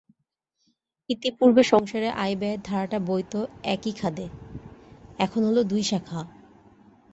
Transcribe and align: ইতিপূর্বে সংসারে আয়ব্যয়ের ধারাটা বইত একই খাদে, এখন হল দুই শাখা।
ইতিপূর্বে 1.09 1.63
সংসারে 1.71 2.09
আয়ব্যয়ের 2.23 2.61
ধারাটা 2.61 2.99
বইত 3.07 3.33
একই 3.65 3.93
খাদে, 3.93 4.27
এখন 5.19 5.41
হল 5.47 5.57
দুই 5.71 5.83
শাখা। 5.83 6.21